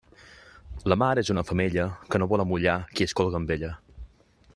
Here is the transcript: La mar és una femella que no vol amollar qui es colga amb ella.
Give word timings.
La 0.91 0.95
mar 1.01 1.09
és 1.23 1.29
una 1.33 1.43
femella 1.49 1.85
que 2.15 2.21
no 2.23 2.29
vol 2.31 2.45
amollar 2.45 2.75
qui 2.95 3.07
es 3.09 3.15
colga 3.21 3.39
amb 3.41 3.55
ella. 3.59 3.71